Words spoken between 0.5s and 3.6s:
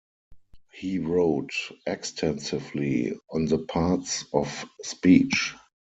He wrote extensively on the